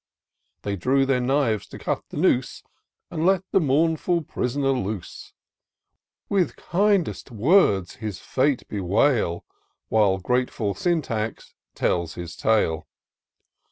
[0.63, 2.63] They drew their knives to cut the noose.
[3.11, 5.33] And let the mounful pris'ner loose;
[6.27, 9.45] With kindest words his fete bewail,
[9.89, 12.87] While grateful Syntax tells his tale.